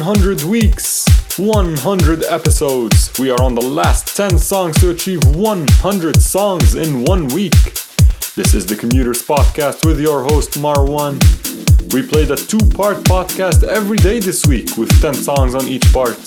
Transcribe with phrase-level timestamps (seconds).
[0.00, 1.06] 100 weeks,
[1.38, 3.16] 100 episodes.
[3.16, 7.52] We are on the last 10 songs to achieve 100 songs in one week.
[8.34, 11.22] This is the Commuters Podcast with your host Marwan.
[11.92, 15.90] We played a two part podcast every day this week with 10 songs on each
[15.92, 16.18] part.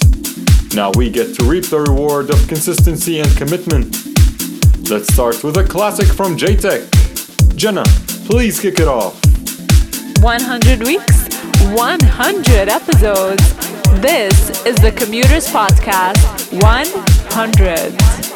[0.74, 3.94] Now we get to reap the reward of consistency and commitment.
[4.90, 6.88] Let's start with a classic from Jaytech.
[7.58, 7.84] Jenna,
[8.28, 9.22] please kick it off.
[10.22, 11.27] 100 weeks,
[11.76, 13.54] 100 episodes.
[14.02, 18.27] This is the Commuters Podcast 100.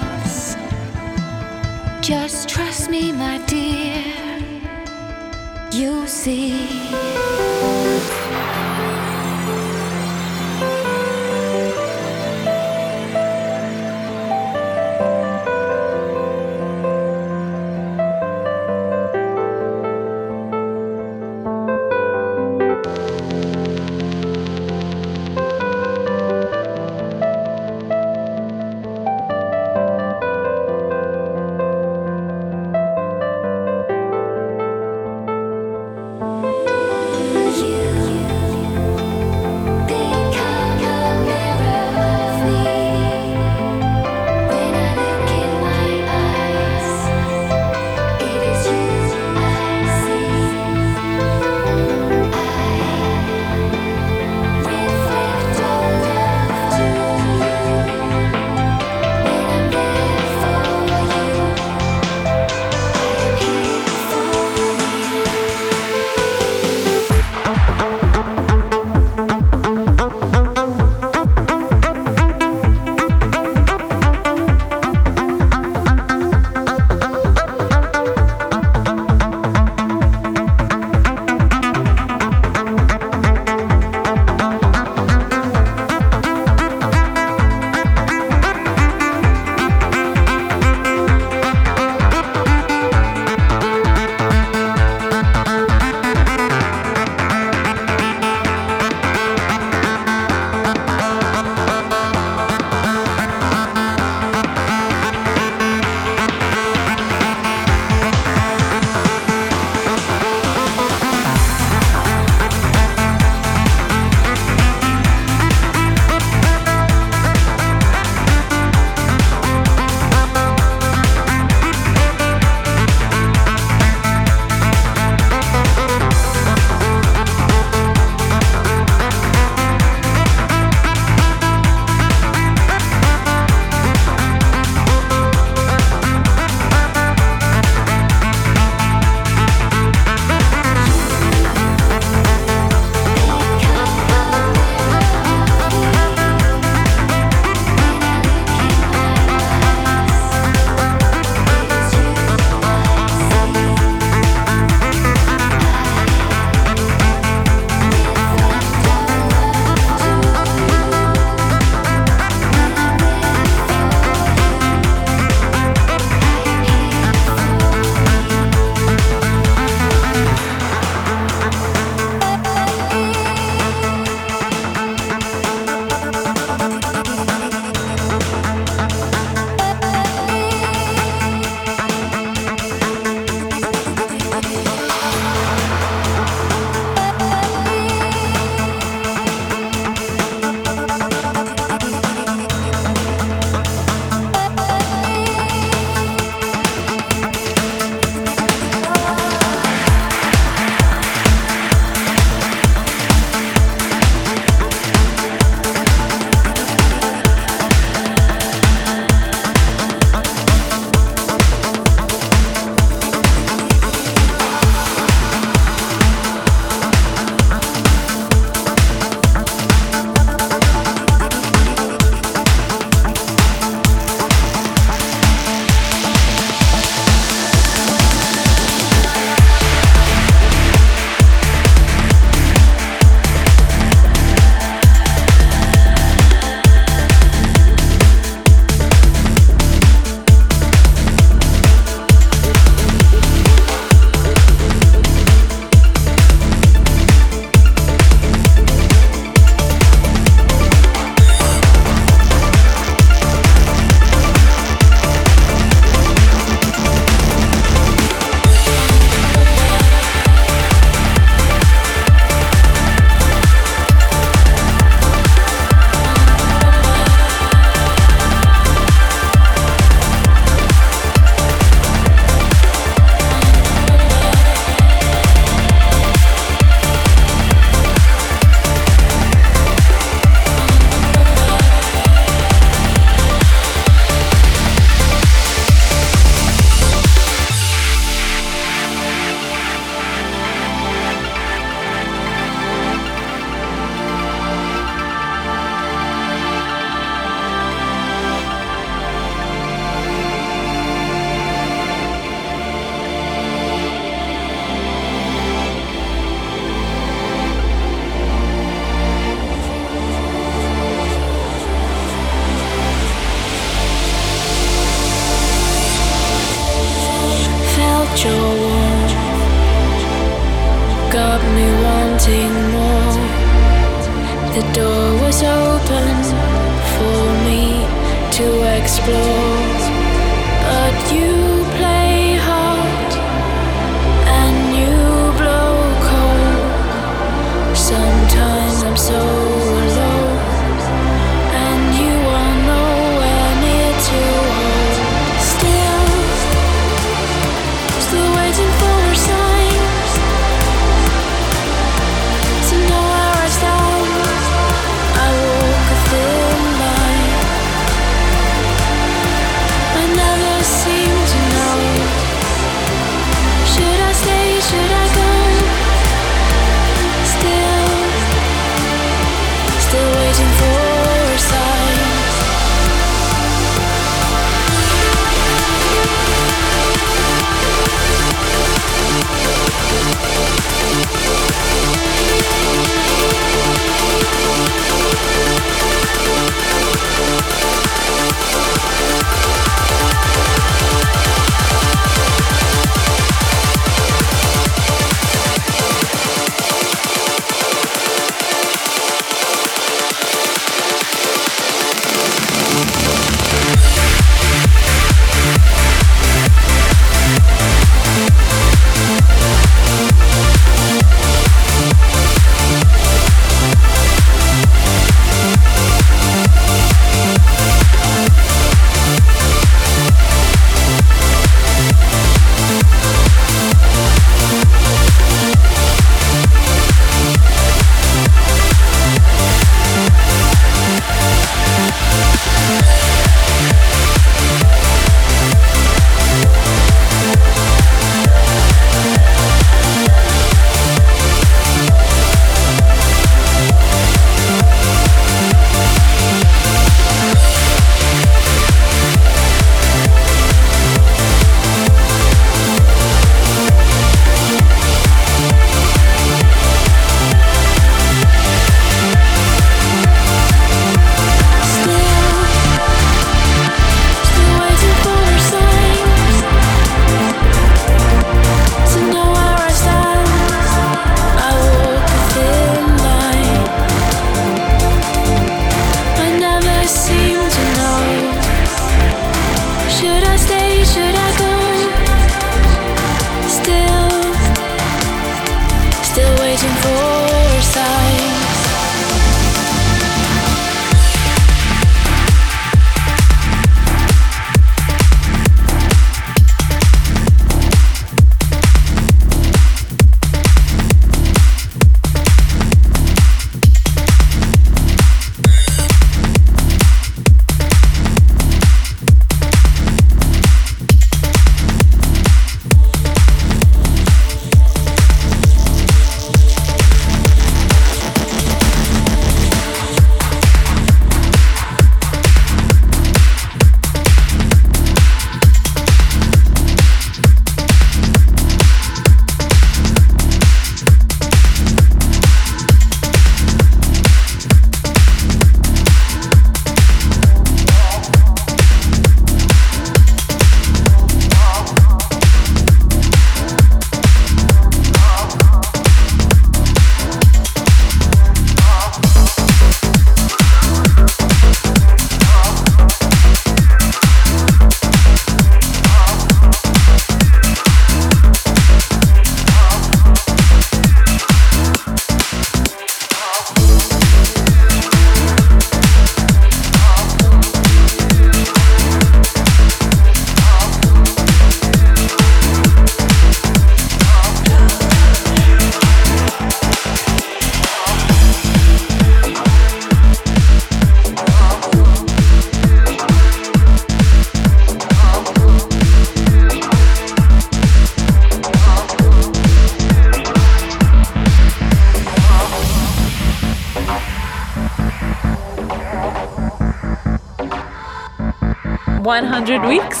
[599.12, 600.00] 100 weeks,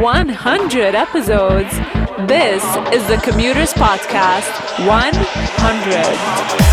[0.00, 1.70] 100 episodes.
[2.26, 4.50] This is the Commuters Podcast
[4.88, 6.65] 100.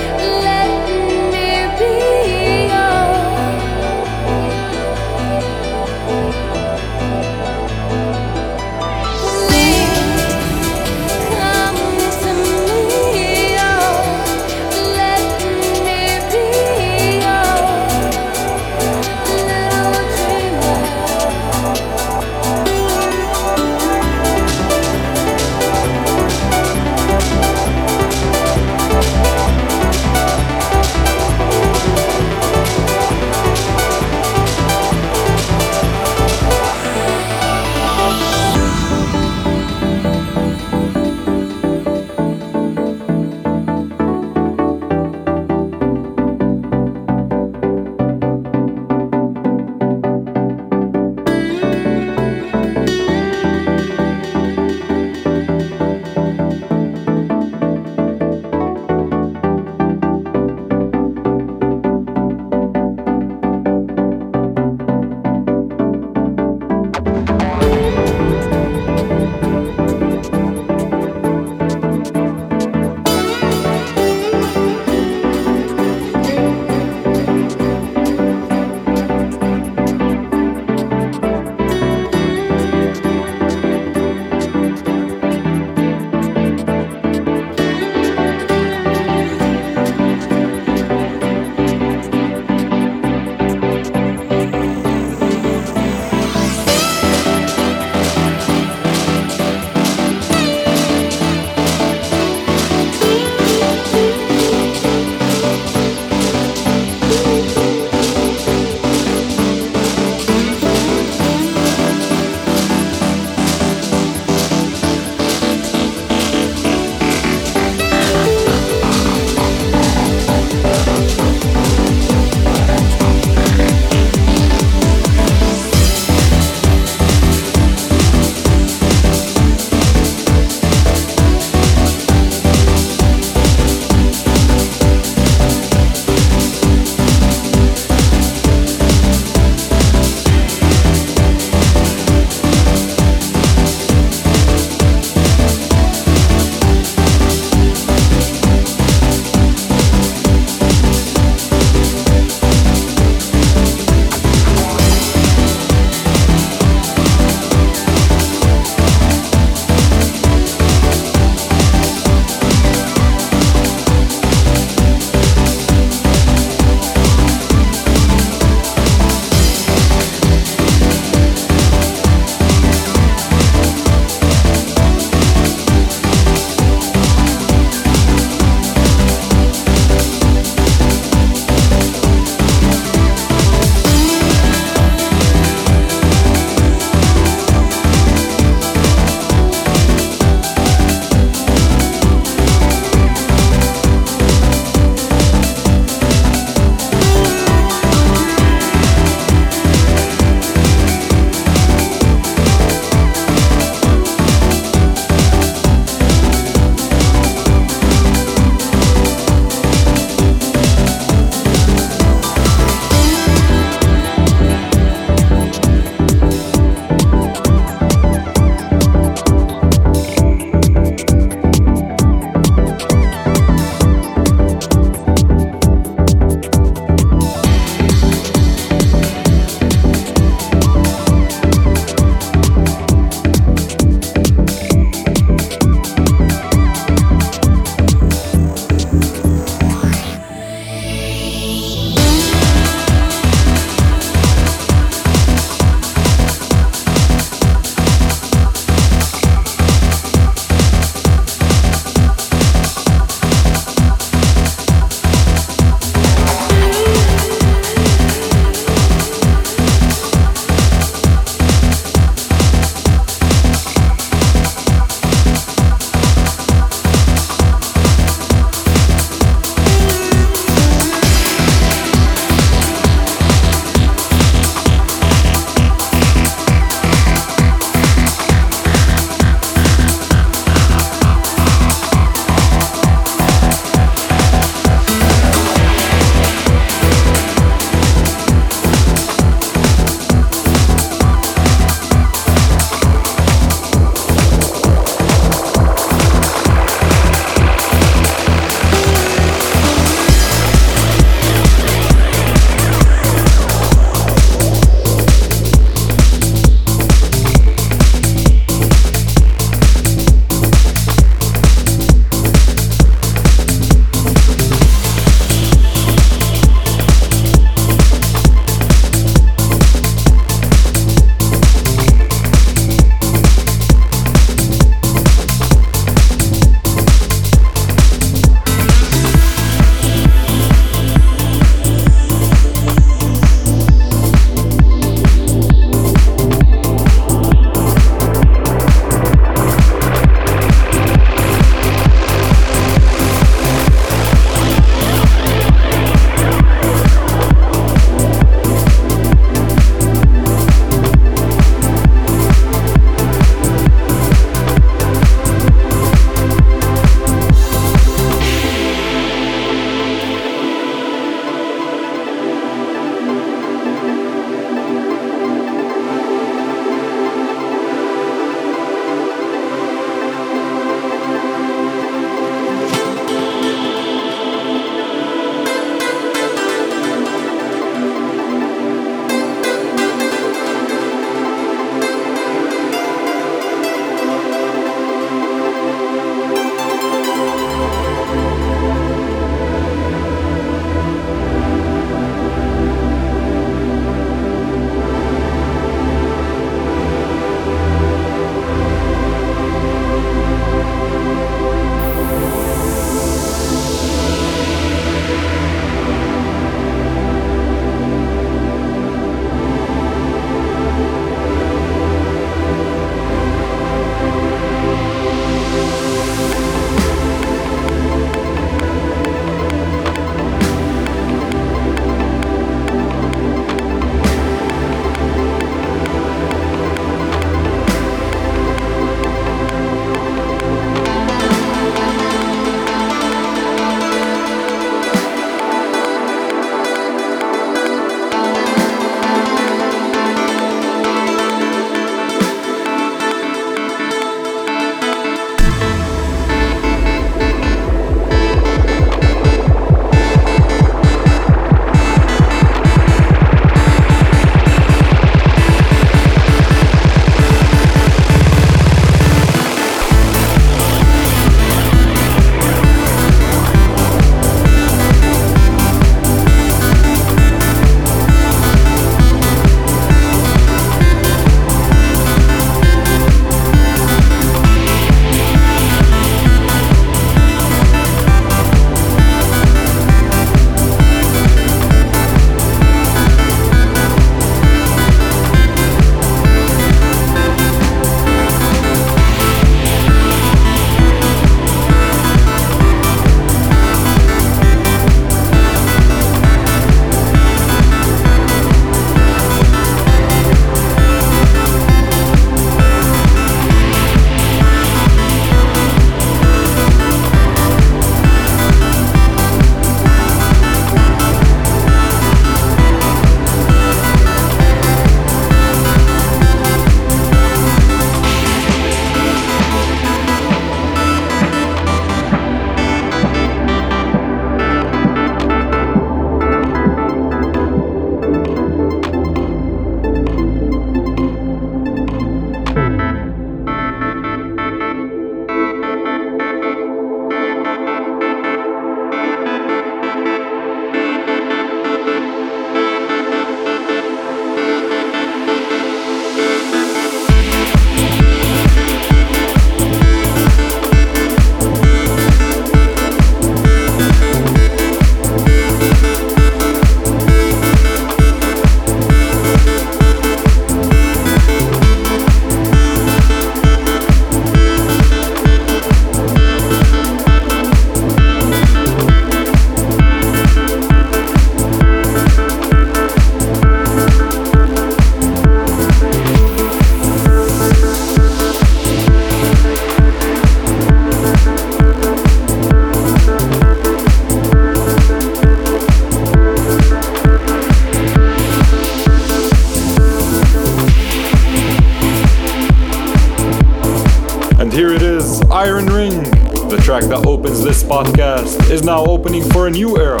[598.54, 600.00] Is now opening for a new era.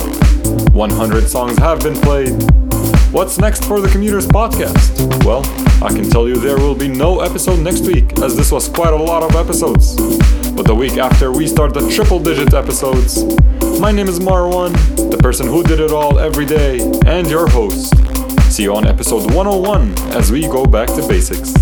[0.70, 2.40] 100 songs have been played.
[3.12, 5.24] What's next for the Commuters podcast?
[5.24, 5.42] Well,
[5.82, 8.92] I can tell you there will be no episode next week, as this was quite
[8.92, 9.96] a lot of episodes.
[10.52, 13.24] But the week after, we start the triple digit episodes.
[13.80, 14.72] My name is Marwan,
[15.10, 17.92] the person who did it all every day, and your host.
[18.52, 21.52] See you on episode 101 as we go back to basics.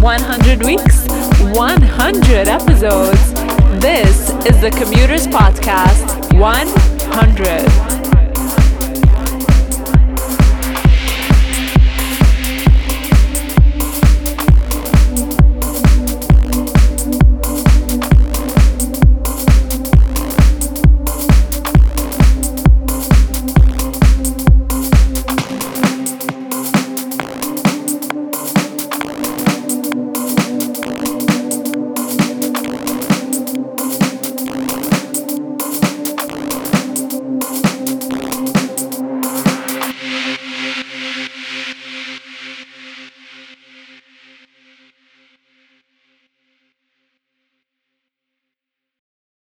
[0.00, 1.06] 100 weeks,
[1.52, 3.32] 100 episodes.
[3.82, 8.01] This is the Commuters Podcast 100.